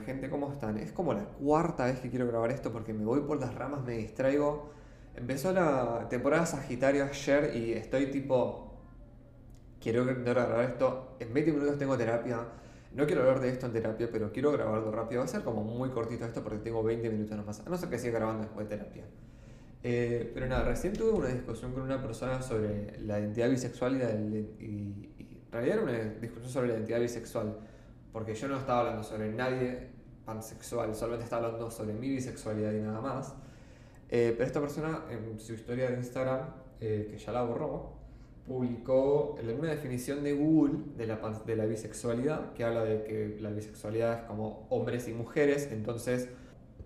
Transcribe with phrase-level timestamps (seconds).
[0.00, 0.78] gente, ¿cómo están?
[0.78, 3.84] Es como la cuarta vez que quiero grabar esto porque me voy por las ramas,
[3.84, 4.70] me distraigo.
[5.14, 8.68] Empezó la temporada Sagitario ayer y estoy tipo...
[9.80, 11.16] Quiero grabar esto.
[11.18, 12.38] En 20 minutos tengo terapia.
[12.92, 15.20] No quiero hablar de esto en terapia, pero quiero grabarlo rápido.
[15.20, 17.60] Va a ser como muy cortito esto porque tengo 20 minutos nomás.
[17.66, 19.04] A no ser que siga grabando después de terapia.
[19.82, 24.64] Eh, pero nada, recién tuve una discusión con una persona sobre la identidad bisexual y,
[24.64, 27.58] y, y en realidad era una discusión sobre la identidad bisexual
[28.12, 29.88] porque yo no estaba hablando sobre nadie
[30.24, 33.34] pansexual, solamente estaba hablando sobre mi bisexualidad y nada más.
[34.08, 36.40] Eh, pero esta persona en su historia de Instagram,
[36.80, 37.94] eh, que ya la borró,
[38.46, 43.50] publicó una definición de Google de la, de la bisexualidad, que habla de que la
[43.50, 46.28] bisexualidad es como hombres y mujeres, entonces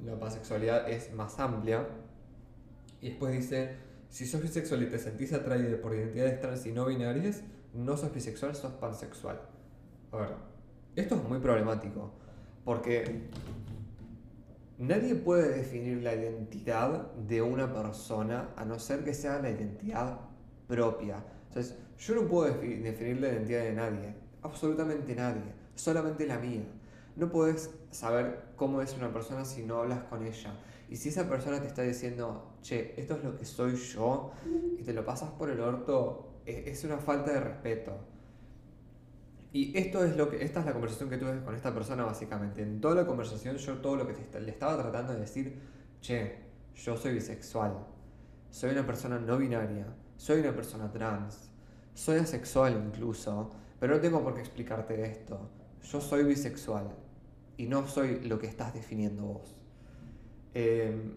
[0.04, 1.86] la pansexualidad es más amplia.
[3.00, 3.76] Y después dice,
[4.08, 7.42] si sos bisexual y te sentís atraído por identidades trans y no binarias,
[7.74, 9.40] no sos bisexual, sos pansexual.
[10.12, 10.28] A ver,
[10.96, 12.10] esto es muy problemático,
[12.64, 13.28] porque
[14.78, 20.18] nadie puede definir la identidad de una persona a no ser que sea la identidad
[20.66, 21.22] propia.
[21.48, 26.64] Entonces, yo no puedo definir la identidad de nadie, absolutamente nadie, solamente la mía.
[27.14, 30.52] No puedes saber cómo es una persona si no hablas con ella.
[30.88, 34.32] Y si esa persona te está diciendo, che, esto es lo que soy yo,
[34.78, 37.92] y te lo pasas por el orto, e-, es una falta de respeto.
[39.52, 42.62] Y esto es lo que, esta es la conversación que tuve con esta persona básicamente.
[42.62, 45.58] En toda la conversación yo todo lo que le estaba tratando de decir,
[46.00, 46.38] che,
[46.74, 47.86] yo soy bisexual,
[48.50, 51.50] soy una persona no binaria, soy una persona trans,
[51.94, 55.50] soy asexual incluso, pero no tengo por qué explicarte esto.
[55.82, 56.94] Yo soy bisexual
[57.56, 59.56] y no soy lo que estás definiendo vos.
[60.54, 61.14] Em,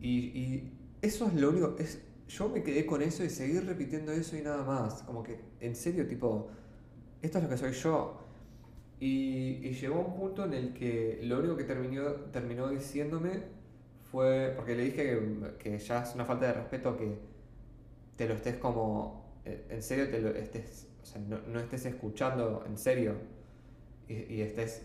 [0.00, 0.70] y,
[1.02, 4.42] eso es lo único, es, yo me quedé con eso y seguí repitiendo eso y
[4.42, 5.02] nada más.
[5.02, 6.48] Como que, en serio, tipo
[7.26, 8.20] esto es lo que soy yo.
[9.00, 13.42] Y, llegó un punto en el que lo único que terminó, terminó diciéndome
[14.10, 15.18] fue, porque le dije
[15.58, 17.18] que, ya es una falta de respeto que
[18.16, 22.78] te lo estés como, eh, en serio, te estés, o sea, no, estés escuchando en
[22.78, 23.14] serio
[24.08, 24.82] y, y, estés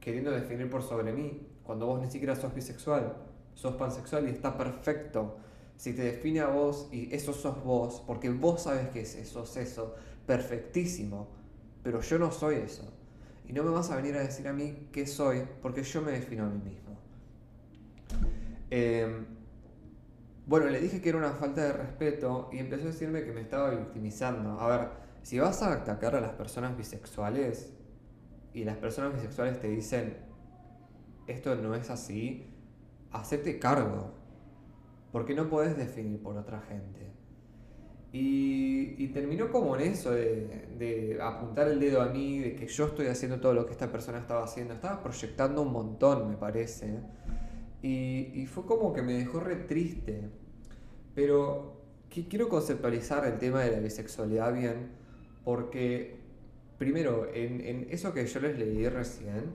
[0.00, 3.16] queriendo definir por sobre mí, cuando vos ni siquiera sos bisexual,
[3.54, 5.36] sos pansexual y está perfecto.
[5.76, 9.44] Si te define a vos y eso sos vos, porque vos sabes que es eso,
[9.44, 9.94] sos eso,
[10.26, 11.39] perfectísimo
[11.82, 12.92] pero yo no soy eso.
[13.46, 16.12] Y no me vas a venir a decir a mí qué soy, porque yo me
[16.12, 16.98] defino a mí mismo.
[18.70, 19.26] Em,
[20.46, 23.40] bueno, le dije que era una falta de respeto y empezó a decirme que me
[23.40, 24.60] estaba victimizando.
[24.60, 24.88] A ver,
[25.22, 27.72] si vas a atacar a las personas bisexuales
[28.52, 30.30] y las personas bisexuales te dicen
[31.26, 32.52] esto no es así,
[33.12, 34.14] hacete cargo.
[35.12, 37.09] Porque no puedes definir por otra gente.
[38.12, 43.06] Y, terminó como en eso, de, apuntar el dedo a mí, de que yo estoy
[43.06, 44.74] haciendo todo lo que esta persona estaba haciendo.
[44.74, 46.98] Estaba proyectando un montón, me parece.
[47.82, 50.28] Y, fue como que me dejó re triste.
[51.14, 54.90] Pero quiero conceptualizar el tema de la bisexualidad bien,
[55.44, 56.18] porque
[56.78, 59.52] primero, en, eso que yo les leí recién,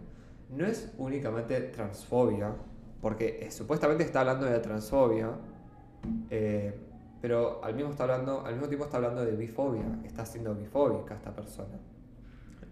[0.49, 2.53] no es únicamente transfobia,
[3.01, 5.31] porque supuestamente está hablando de transfobia.
[6.29, 6.73] Eh,
[7.21, 11.15] pero al mismo, está hablando, al mismo tiempo está hablando de bifobia, está siendo bifóbica
[11.15, 11.79] esta persona.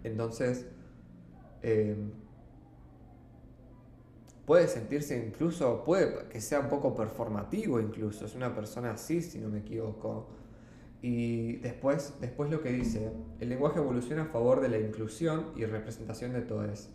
[0.02, 0.66] Entonces,
[1.62, 2.12] em,
[4.44, 9.38] puede sentirse incluso, puede que sea un poco performativo incluso, es una persona así, si
[9.38, 10.28] no me equivoco.
[11.02, 15.64] Y después, después lo que dice, el lenguaje evoluciona a favor de la inclusión y
[15.64, 16.90] representación de todos.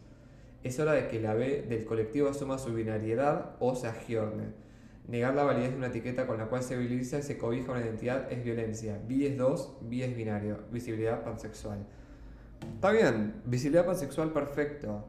[0.64, 4.69] Es hora de que la B del colectivo asuma su binariedad o se agiorne
[5.10, 7.82] Negar la validez de una etiqueta con la cual se visibiliza y se cobija una
[7.82, 9.02] identidad es violencia.
[9.08, 10.60] Bi es 2, bi es binario.
[10.72, 11.80] Visibilidad pansexual.
[12.76, 15.08] Está bien, visibilidad pansexual perfecto.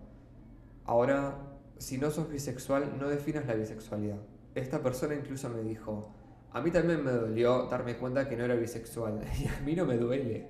[0.86, 1.36] Ahora,
[1.76, 4.16] si no sos bisexual, no definas la bisexualidad.
[4.54, 6.14] Esta persona incluso me dijo,
[6.50, 9.20] a mí también me dolió darme cuenta que no era bisexual.
[9.38, 10.48] Y a mí no me duele.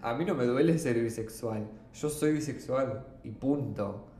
[0.00, 1.68] A mí no me duele ser bisexual.
[1.92, 4.13] Yo soy bisexual y punto.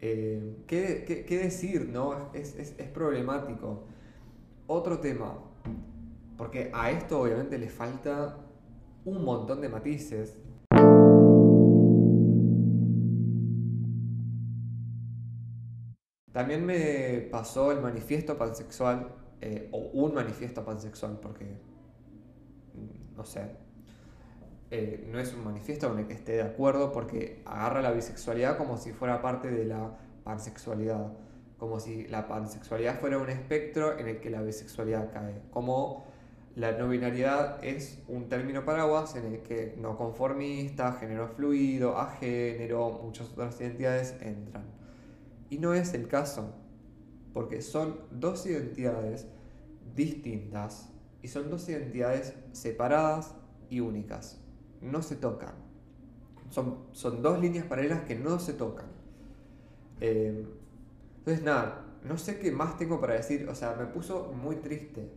[0.00, 1.88] Eh, ¿qué, decir?
[1.88, 2.32] ¿no?
[2.32, 3.84] Es, problemático.
[4.66, 5.38] Otro tema,
[6.36, 8.36] porque a esto obviamente le falta
[9.04, 10.36] un montón de matices.
[16.32, 19.10] También me pasó el manifiesto pansexual,
[19.40, 21.46] eh, o un manifiesto pansexual, porque,
[22.74, 23.56] mm, no sé,
[24.70, 28.58] eh, no es un manifiesto con el que esté de acuerdo porque agarra la bisexualidad
[28.58, 31.12] como si fuera parte de la pansexualidad,
[31.56, 36.04] como si la pansexualidad fuera un espectro en el que la bisexualidad cae, como
[36.54, 43.00] la no binariedad es un término paraguas en el que no conformista, género fluido, agénero,
[43.02, 44.64] muchas otras identidades entran.
[45.50, 46.52] Y no es el caso,
[47.32, 49.28] porque son dos identidades
[49.94, 50.90] distintas
[51.22, 53.34] y son dos identidades separadas
[53.70, 54.40] y únicas.
[54.80, 55.54] No se tocan.
[56.50, 58.86] Son, son dos líneas paralelas que no se tocan.
[60.00, 60.46] Eh,
[61.18, 63.48] entonces, nada, no sé qué más tengo para decir.
[63.48, 65.10] O sea, me puso muy triste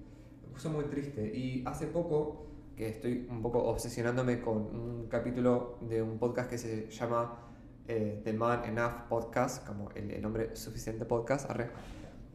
[0.52, 1.26] puso muy triste.
[1.26, 6.58] Y hace poco, que estoy un poco obsesionándome con un capítulo de un podcast que
[6.58, 7.40] se llama
[7.88, 11.70] eh, The Man Enough Podcast, como el, el nombre suficiente podcast, arre,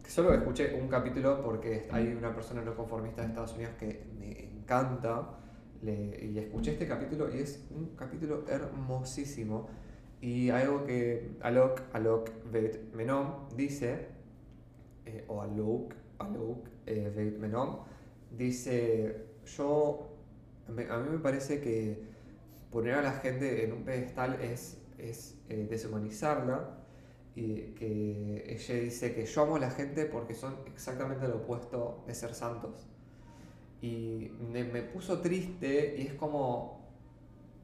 [0.06, 4.44] solo escuché un capítulo porque hay una persona no conformista de Estados Unidos que me
[4.44, 5.40] encanta.
[5.82, 9.68] Y escuché este capítulo y es un capítulo hermosísimo.
[10.20, 14.08] Y algo que Alok, Alok Veit Menom dice,
[15.04, 17.80] eh, o Alok, Alok eh, Veit Menom,
[18.36, 20.08] dice, yo,
[20.68, 22.02] a mí me parece que
[22.70, 26.78] poner a la gente en un pedestal es, es eh, deshumanizarla
[27.34, 32.02] y que ella dice que yo amo a la gente porque son exactamente lo opuesto
[32.06, 32.86] de ser santos.
[33.82, 36.80] Y me, puso triste y es como,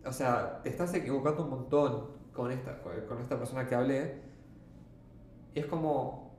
[0.05, 4.21] o sea, te estás equivocando un montón con esta, con esta persona que hablé.
[5.55, 6.33] Y es como,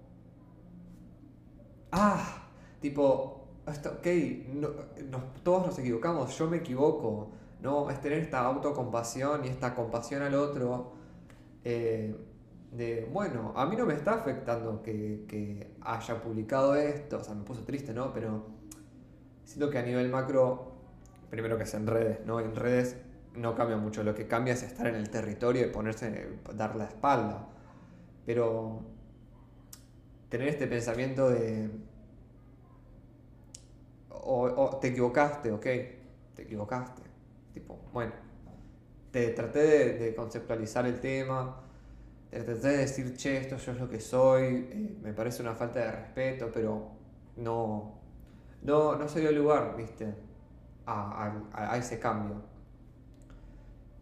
[1.91, 2.49] ah,
[2.79, 4.07] tipo, ok,
[5.43, 7.31] todos nos equivocamos, yo me equivoco,
[7.61, 7.89] ¿no?
[7.89, 10.93] Es tener esta autocompasión y esta compasión al otro.
[11.63, 12.15] Eh,
[12.71, 17.43] de, bueno, a mí no me está afectando que, haya publicado esto, o sea, me
[17.43, 18.13] puso triste, ¿no?
[18.13, 18.45] Pero
[19.43, 20.73] siento que a nivel macro,
[21.29, 22.39] primero que es en redes, ¿no?
[22.39, 22.97] En redes
[23.35, 26.85] no cambia mucho, lo que cambia es estar en el territorio y ponerse, dar la
[26.85, 27.47] espalda.
[28.25, 28.81] Pero
[30.29, 31.69] tener este pensamiento de
[34.25, 35.63] o, te equivocaste, ok,
[36.35, 37.01] te equivocaste.
[37.53, 38.13] Tipo, bueno,
[39.11, 41.61] te traté de, conceptualizar el tema,
[42.29, 45.55] te traté de decir, che, esto yo es lo que soy, eh, me parece una
[45.55, 46.91] falta de respeto, pero
[47.37, 48.02] no,
[48.63, 50.13] no, no se dio lugar, viste,
[50.85, 52.41] a, ese cambio.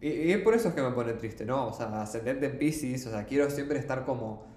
[0.00, 1.68] Y, y, por eso es que me pone triste, ¿no?
[1.68, 4.52] O sea, ascendente en Pisces, o sea, quiero siempre estar como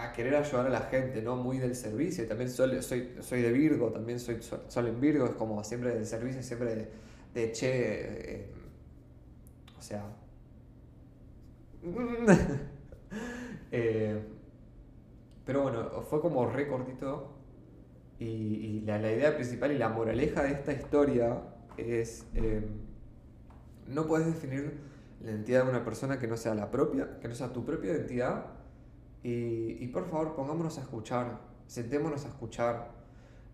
[0.00, 1.36] a querer ayudar a la gente, ¿no?
[1.36, 2.26] Muy del servicio.
[2.26, 6.06] También soy, soy, soy de Virgo, también soy sol en Virgo, es como siempre del
[6.06, 6.88] servicio, siempre
[7.34, 7.70] de, che.
[7.70, 8.46] Eh,
[9.78, 10.04] o sea.
[13.72, 14.20] Eh,
[15.46, 17.39] pero bueno, fue como re cortito.
[18.20, 21.42] Y, la, idea principal y la moraleja de esta historia
[21.76, 22.26] es.
[22.34, 22.62] Eh,
[23.88, 24.78] no puedes definir
[25.20, 27.92] la identidad de una persona que no sea la propia, que no sea tu propia
[27.92, 28.46] identidad
[29.22, 32.90] y, por favor, pongámonos a escuchar, sentémonos a escuchar,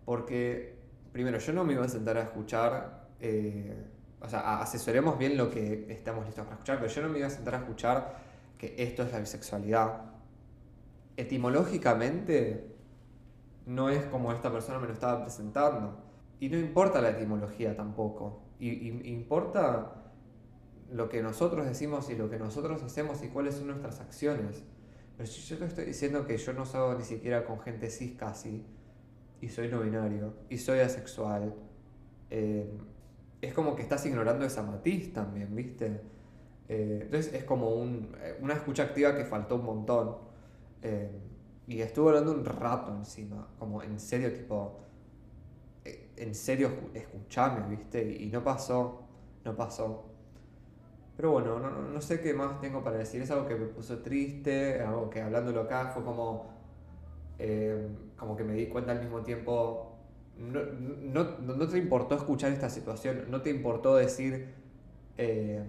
[0.05, 0.77] porque
[1.11, 3.75] primero yo no me iba a sentar a escuchar, eh,
[4.21, 7.27] o sea, asesoremos bien lo que estamos listos para escuchar, pero yo no me iba
[7.27, 8.15] a sentar a escuchar
[8.57, 10.01] que esto es la bisexualidad.
[11.17, 12.76] Etimológicamente
[13.67, 15.97] no es como esta persona me lo estaba presentando.
[16.39, 18.41] Y no importa la etimología tampoco.
[18.59, 20.05] Y, importa
[20.89, 24.63] lo que nosotros decimos y lo que nosotros hacemos y cuáles son nuestras acciones.
[25.17, 28.15] Pero si yo te estoy diciendo que yo no salgo ni siquiera con gente cis
[28.17, 28.65] casi,
[29.41, 31.53] y soy no binario, y soy asexual,
[32.29, 32.71] eh,
[33.41, 36.01] es como que estás ignorando esa matiz también, ¿viste?
[36.69, 37.83] Eh, entonces es como
[38.21, 40.15] eh, una escucha activa que faltó un montón.
[41.67, 44.79] Y estuve hablando un rato encima, como en serio, tipo,
[46.15, 48.01] en serio, escuchame, ¿viste?
[48.03, 49.03] y no pasó,
[49.43, 50.17] no pasó.
[51.17, 53.19] Pero bueno, no, sé qué más tengo para decir.
[53.23, 56.45] Es algo que me puso triste, algo que hablándolo acá fue como,
[57.39, 59.97] eh, como que me di cuenta al mismo tiempo.
[60.37, 64.53] No, te importó escuchar esta situación, no te importó decir
[65.17, 65.65] eh,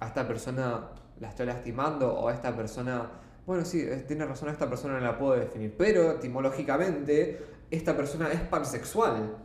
[0.00, 0.88] a esta persona
[1.20, 3.08] la estoy lastimando o a esta persona,
[3.46, 8.30] bueno, sí, tiene razón, a esta persona no la puedo definir, pero etimológicamente esta persona
[8.32, 9.36] es pansexual.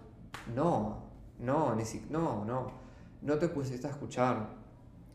[0.55, 1.03] No,
[1.39, 2.71] no, ni si, no, no,
[3.21, 4.61] no te pusiste a escuchar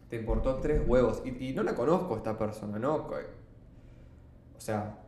[0.08, 1.22] te importó tres huevos.
[1.24, 3.08] Y, no la conozco esta persona, ¿no?
[4.56, 4.98] O sea,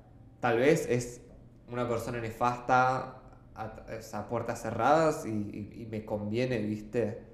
[0.41, 1.23] tal vez es
[1.71, 3.21] una persona nefasta
[3.55, 7.28] a, puertas cerradas y, me conviene, ¿viste?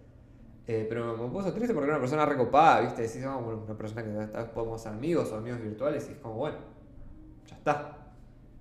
[0.67, 3.03] Eh, pero me puso triste porque era una persona recopada, ¿viste?
[3.03, 6.19] Decís, oh, una persona que tal vez podemos ser amigos o amigos virtuales y es
[6.19, 6.57] como, bueno,
[7.47, 7.99] ya está.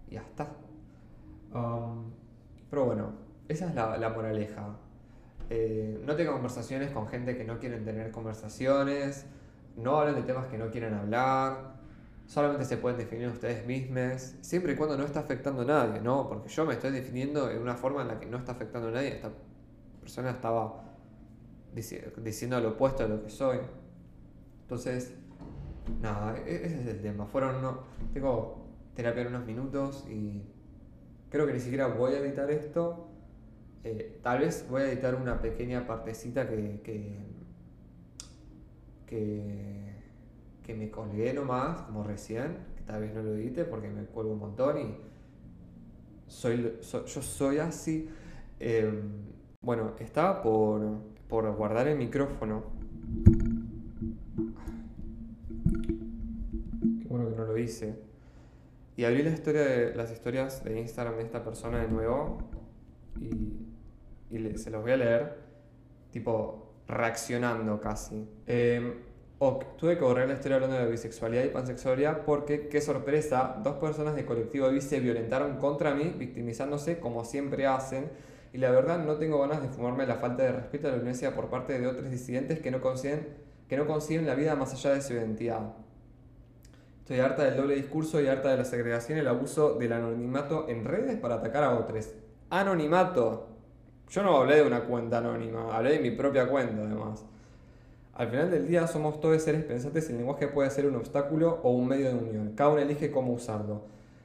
[0.09, 0.47] Ya está.
[1.53, 2.11] Um,
[2.69, 3.13] pero bueno,
[3.47, 4.75] esa es la, moraleja.
[5.49, 9.25] Eh, no tengan conversaciones con gente que no quieren tener conversaciones,
[9.77, 11.75] no hablen de temas que no quieren hablar,
[12.25, 16.27] solamente se pueden definir ustedes mismos, siempre y cuando no está afectando a nadie, ¿no?
[16.27, 18.91] Porque yo me estoy definiendo en una forma en la que no está afectando a
[18.91, 19.31] nadie, está
[19.99, 20.83] persona estaba
[21.75, 23.59] diciendo lo opuesto a lo que soy.
[24.61, 25.15] Entonces,
[26.01, 27.25] nada, e-, ese es el tema.
[27.25, 28.65] Fueron, no, tengo
[28.95, 30.43] terapia en unos minutos y
[31.29, 33.09] creo que ni siquiera voy a editar esto.
[33.83, 37.17] Eh, tal vez voy a editar una pequeña partecita que, que,
[40.63, 44.33] que, me colgué nomás, como recién, que tal vez no lo edite porque me cuelgo
[44.33, 44.95] un montón y
[46.27, 48.09] soy, yo soy así.
[48.59, 50.81] Em, bueno, estaba por,
[51.33, 52.63] por guardar el micrófono.
[57.01, 57.95] Qué bueno que no lo hice.
[58.95, 62.37] Y abrí la historia de, las historias de Instagram de esta persona de nuevo
[63.19, 63.65] y,
[64.29, 65.37] y se los voy a leer,
[66.11, 68.29] tipo reaccionando casi.
[68.45, 69.01] Eh,
[69.79, 74.15] tuve que borrar la historia hablando de bisexualidad y pansexualidad porque, qué sorpresa, dos personas
[74.15, 78.11] de colectivo bi se violentaron contra mí, victimizándose como siempre hacen.
[78.53, 81.35] Y la verdad no tengo ganas de fumarme la falta de respeto a la violencia
[81.35, 83.27] por parte de otros disidentes que no consiguen,
[83.67, 85.73] que no consiguen la vida más allá de su identidad.
[86.99, 90.69] Estoy harta del doble discurso y harta de la segregación y el abuso del anonimato
[90.69, 92.11] en redes para atacar a otros.
[92.51, 93.47] Anonimato.
[94.09, 97.25] Yo no hablé de una cuenta anónima, hablé de mi propia cuenta además.
[98.13, 101.59] Al final del día somos todos seres pensantes y el lenguaje puede ser un obstáculo
[101.63, 102.53] o un medio de unión.
[102.55, 103.81] Cada uno elige cómo usarlo.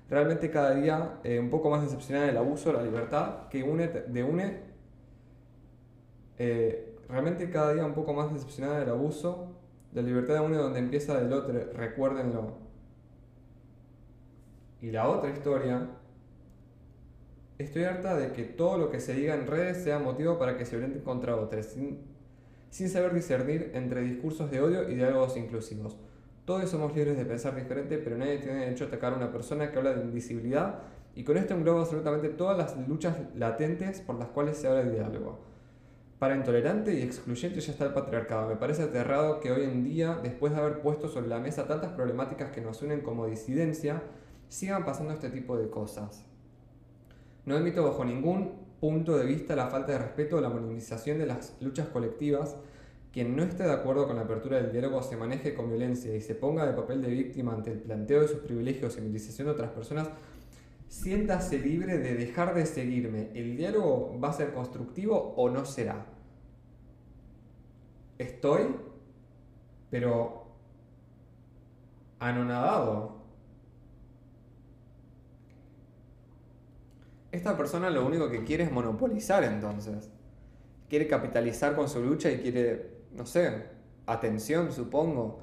[0.08, 4.24] Realmente cada día eh, un poco más decepcionada del abuso, la libertad que une, de
[4.24, 4.60] une.
[6.38, 9.52] Eh, realmente cada día un poco más decepcionada del abuso,
[9.92, 12.56] de la libertad de uno donde empieza del otro, recuérdenlo.
[14.80, 15.88] Y la otra historia,
[17.58, 20.64] estoy harta de que todo lo que se diga en redes sea motivo para que
[20.64, 21.76] se violenten contra otros
[22.70, 25.96] sin saber discernir entre discursos de odio y diálogos inclusivos.
[26.48, 29.70] Todos somos libres de pensar diferente, pero nadie tiene derecho a atacar a una persona
[29.70, 30.78] que habla de invisibilidad
[31.14, 34.92] y con esto engloba absolutamente todas las luchas latentes por las cuales se habla de
[34.92, 35.40] diálogo.
[36.18, 38.48] Para intolerante y excluyente ya está el patriarcado.
[38.48, 41.92] Me parece aterrado que hoy en día, después de haber puesto sobre la mesa tantas
[41.92, 44.02] problemáticas que nos unen como disidencia,
[44.48, 46.24] sigan pasando este tipo de cosas.
[47.44, 51.26] No admito bajo ningún punto de vista la falta de respeto o la minimización de
[51.26, 52.56] las luchas colectivas,
[53.12, 56.20] quien no esté de acuerdo con la apertura del diálogo se maneje con violencia y
[56.20, 59.52] se ponga de papel de víctima ante el planteo de sus privilegios y minimización de
[59.52, 60.08] otras personas,
[60.88, 63.30] siéntase libre de dejar de seguirme.
[63.34, 66.06] ¿El diálogo va a ser constructivo o no será?
[68.18, 68.74] Estoy,
[69.90, 70.46] pero
[72.18, 73.18] anonadado
[77.30, 80.10] Esta persona lo único que quiere es monopolizar entonces.
[80.88, 83.66] Quiere capitalizar con su lucha y quiere, no sé,
[84.06, 85.40] atención, supongo.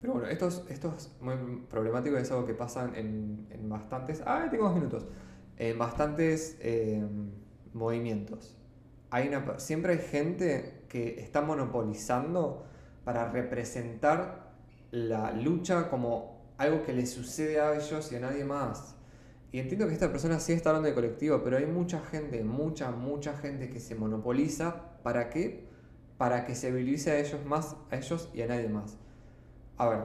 [0.00, 1.34] Pero bueno, esto es, muy
[1.70, 4.22] problemático y es algo que pasa en, en bastantes...
[4.26, 5.06] Ah, tengo dos minutos.
[5.56, 7.30] En bastantes em,
[7.72, 8.56] movimientos.
[9.10, 12.64] Hay siempre hay gente que está monopolizando
[13.04, 14.52] para representar
[14.90, 18.96] la lucha como algo que le sucede a ellos y a nadie más.
[19.52, 22.90] Y entiendo que esta persona sí está hablando de colectivo, pero hay mucha gente, mucha,
[22.90, 24.98] mucha gente que se monopoliza.
[25.02, 25.69] ¿Para qué?
[26.20, 28.98] Para que se visibilice a ellos más, a ellos y a nadie más.
[29.78, 30.00] A ver,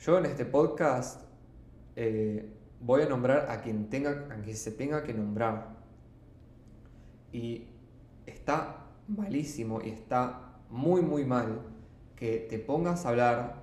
[0.00, 1.20] yo en este podcast
[1.94, 5.76] eh, voy a nombrar a quien, tenga, a quien se tenga que nombrar.
[7.30, 7.68] Y
[8.26, 11.60] está malísimo y está muy, muy mal
[12.16, 13.62] que te pongas a hablar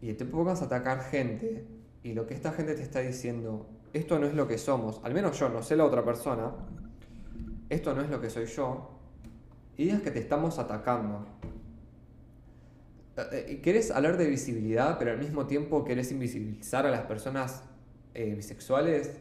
[0.00, 1.64] y te pongas a atacar gente
[2.02, 5.14] y lo que esta gente te está diciendo, esto no es lo que somos, al
[5.14, 6.50] menos yo, no sé la otra persona,
[7.68, 8.93] esto no es lo que soy yo,
[9.76, 11.26] y es que te estamos atacando.
[13.16, 17.64] Eh, eh, querés hablar de visibilidad, pero al mismo tiempo querés invisibilizar a las personas
[18.14, 19.20] eh, bisexuales.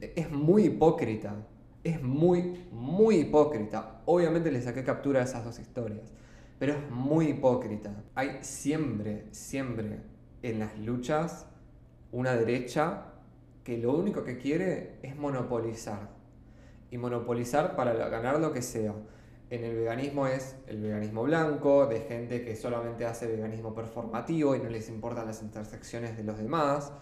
[0.00, 1.34] Es muy hipócrita.
[1.82, 4.02] Es muy, muy hipócrita.
[4.06, 6.12] Obviamente le saqué captura de esas dos historias.
[6.58, 8.04] Pero es muy hipócrita.
[8.14, 10.00] Hay siempre, siempre
[10.42, 11.46] en las luchas
[12.10, 13.06] una derecha
[13.64, 16.10] que lo único que quiere es monopolizar.
[16.90, 18.94] Y monopolizar para ganar lo que sea.
[19.50, 24.58] En el veganismo es el veganismo blanco, de gente que solamente hace veganismo performativo y
[24.58, 26.92] no les importan las intersecciones de los demás.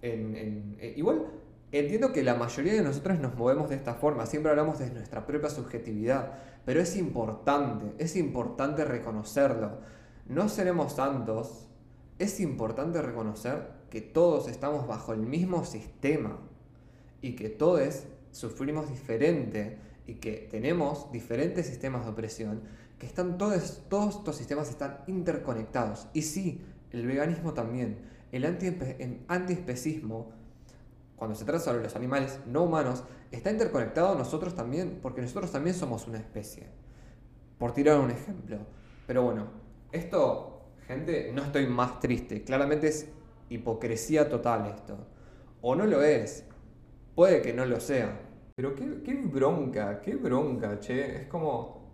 [0.00, 1.26] Eh, igual,
[1.70, 5.26] entiendo que la mayoría de nosotros nos movemos de esta forma, siempre hablamos de nuestra
[5.26, 6.32] propia subjetividad,
[6.64, 9.78] pero es importante, es importante reconocerlo.
[10.26, 11.68] No seremos tantos,
[12.18, 16.38] es importante reconocer que todos estamos bajo el mismo sistema
[17.20, 22.62] y que todos sufrimos diferente y que tenemos diferentes sistemas de opresión,
[22.98, 26.08] que están todos, todos estos sistemas están interconectados.
[26.12, 28.00] Y sí, el veganismo también,
[28.32, 30.32] el antiespecismo
[31.18, 35.50] cuando se trata sobre los animales no humanos, está interconectado a nosotros también, porque nosotros
[35.50, 36.68] también somos una especie.
[37.58, 38.58] Por tirar un ejemplo.
[39.06, 39.48] Pero bueno,
[39.90, 42.44] esto, gente, no estoy más triste.
[42.44, 43.08] Claramente es
[43.48, 44.96] hipocresía total esto.
[45.60, 46.44] O no lo es.
[47.16, 48.27] Puede que no lo sea.
[48.58, 51.14] Pero qué, qué bronca, qué bronca, che.
[51.14, 51.92] Es como...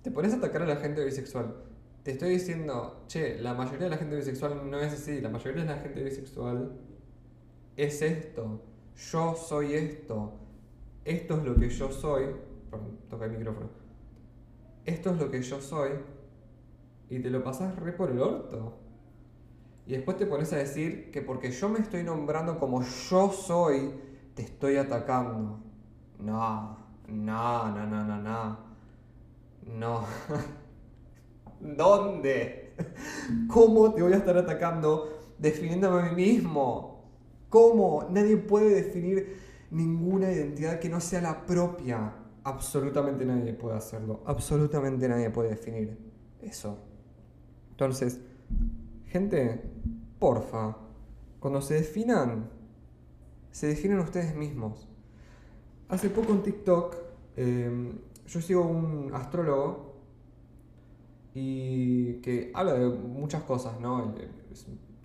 [0.00, 1.56] Te pones a atacar a la gente bisexual.
[2.04, 5.20] Te estoy diciendo, che, la mayoría de la gente bisexual no es así.
[5.20, 6.70] La mayoría de la gente bisexual
[7.76, 8.62] es esto.
[9.10, 10.34] Yo soy esto.
[11.04, 12.26] Esto es lo que yo soy.
[12.70, 13.70] Perdón, toca el micrófono.
[14.84, 15.90] Esto es lo que yo soy.
[17.10, 18.78] Y te lo pasas re por el orto.
[19.84, 24.06] Y después te pones a decir que porque yo me estoy nombrando como yo soy,
[24.38, 25.58] te estoy atacando.
[26.20, 26.78] No,
[27.08, 28.58] no, no, no, no, no.
[29.66, 30.04] No.
[31.60, 32.76] ¿Dónde?
[33.48, 37.10] ¿Cómo te voy a estar atacando definiéndome a mí mismo?
[37.48, 38.06] ¿Cómo?
[38.10, 39.40] Nadie puede definir
[39.72, 42.14] ninguna identidad que no sea la propia.
[42.44, 44.22] Absolutamente nadie puede hacerlo.
[44.24, 45.98] Absolutamente nadie puede definir
[46.40, 46.78] eso.
[47.72, 48.20] Entonces,
[49.08, 49.62] Gente,
[50.18, 50.76] porfa,
[51.40, 52.50] cuando se definan,
[53.50, 54.88] se definen ustedes mismos.
[55.88, 56.96] Hace poco en TikTok,
[57.36, 59.94] em, yo sigo un astrólogo
[61.34, 64.14] y que habla de muchas cosas, ¿no?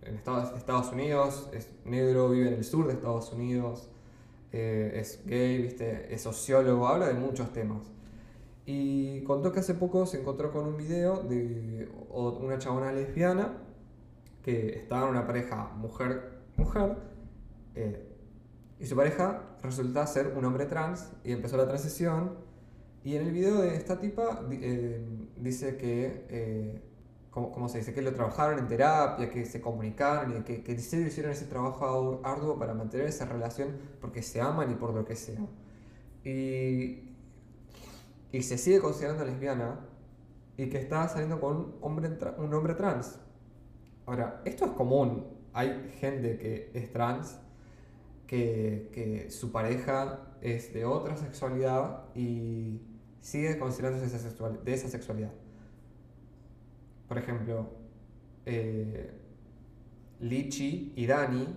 [0.06, 3.90] en Estados, Unidos, es negro, vive en el sur de Estados Unidos,
[4.52, 6.14] eh, es gay, ¿viste?
[6.14, 7.94] es sociólogo, habla de muchos temas.
[8.66, 13.58] Y contó que hace poco se encontró con un video de una chabona lesbiana
[14.42, 16.98] que estaba en una pareja mujer-mujer
[18.80, 22.38] y su pareja resulta ser un hombre trans y empezó la transición.
[23.04, 25.06] Y en el video de esta tipa eh,
[25.38, 26.82] dice que, eh,
[27.30, 27.94] ¿cómo, se dice?
[27.94, 32.58] Que lo trabajaron en terapia, que se comunicaron y que, que hicieron ese trabajo arduo
[32.58, 35.42] para mantener esa relación porque se aman y por lo que sea.
[36.24, 37.14] Y,
[38.32, 39.80] y se sigue considerando lesbiana
[40.58, 43.20] y que está saliendo con un hombre, un hombre trans.
[44.06, 45.28] Ahora, esto es común.
[45.54, 47.38] Hay gente que es trans,
[48.34, 52.82] que, su pareja es de otra sexualidad y
[53.22, 54.10] sigue considerándose
[54.64, 55.32] de esa sexualidad.
[57.08, 57.70] Por ejemplo,
[58.46, 59.12] eh,
[60.20, 61.48] Lichi y Dani.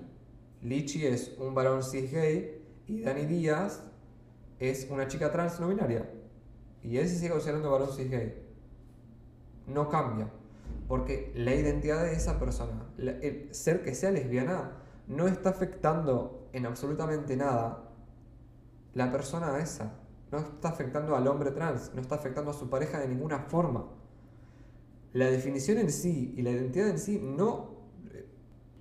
[0.62, 3.82] Lichi es un varón cis gay y Dani Díaz
[4.58, 6.10] es una chica trans no binaria.
[6.82, 8.34] Y él se sigue considerando varón cis gay.
[9.66, 10.30] No cambia.
[10.88, 14.72] Porque la identidad de esa persona, el ser que sea lesbiana,
[15.08, 17.84] no está afectando en absolutamente nada
[18.94, 19.92] la persona esa.
[20.32, 23.86] No está afectando al hombre trans, no está afectando a su pareja de ninguna forma.
[25.12, 27.76] La definición en sí y la identidad en sí no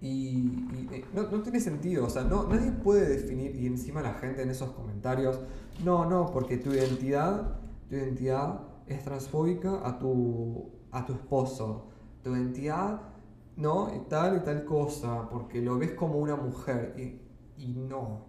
[0.01, 4.13] y, eh, no, no, tiene sentido, o sea, no, nadie puede definir, y encima la
[4.13, 5.39] gente en esos comentarios,
[5.83, 7.57] no, no, porque tu identidad,
[7.89, 11.87] tu identidad es transfóbica a tu, a tu esposo,
[12.23, 13.01] tu identidad,
[13.55, 13.95] ¿no?
[13.95, 17.24] Y tal y tal cosa, porque lo ves como una mujer y,
[17.57, 18.25] y no.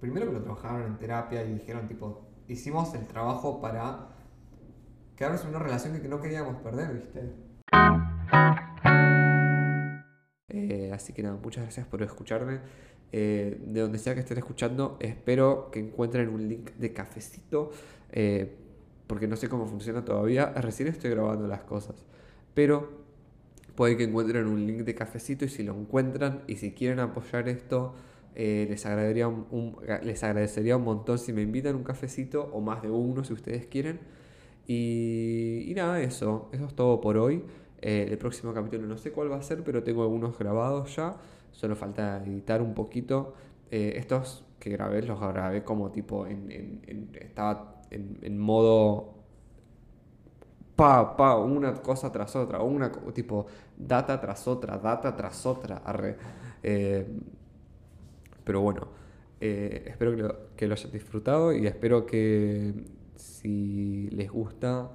[0.00, 4.08] Primero que lo trabajaron en terapia y dijeron tipo, hicimos el trabajo para
[5.16, 7.30] quedarnos en una relación que no queríamos perder, ¿viste?
[10.48, 12.60] Eh, así que nada, muchas gracias por escucharme.
[13.12, 17.72] Eh, de donde sea que estén escuchando, espero que encuentren un link de cafecito,
[18.12, 18.56] eh,
[19.08, 20.46] porque no sé cómo funciona todavía.
[20.56, 21.96] Recién estoy grabando las cosas,
[22.54, 23.00] pero
[23.74, 27.48] puede que encuentren un link de cafecito y si lo encuentran y si quieren apoyar
[27.48, 27.94] esto,
[28.34, 32.82] eh, les, agradecería un, les agradecería un montón si me invitan un cafecito o más
[32.82, 34.00] de uno si ustedes quieren.
[34.66, 37.44] Y, nada, eso, eso es todo por hoy.
[37.82, 41.16] Eh, el próximo capítulo no sé cuál va a ser, pero tengo algunos grabados ya.
[41.50, 43.34] Solo falta editar un poquito.
[43.70, 46.80] Eh, estos que grabé los grabé como tipo en,
[47.14, 49.20] estaba en modo
[50.80, 53.44] pa, pa, una cosa tras otra, una tipo
[53.76, 56.16] data tras otra, data tras otra, arre.
[56.62, 57.06] Eh,
[58.44, 58.88] pero bueno,
[59.40, 62.74] eh, espero que lo, que lo hayan disfrutado y espero que
[63.16, 64.90] si les gusta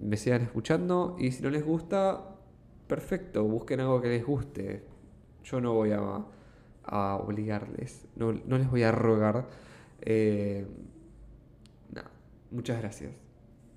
[0.00, 2.36] me sigan escuchando y si no les gusta,
[2.86, 4.84] perfecto, busquen algo que les guste.
[5.44, 6.24] Yo no voy a,
[6.84, 9.46] a obligarles, no, no, les voy a rogar.
[10.02, 10.66] Eh,
[12.50, 13.23] muchas gracias.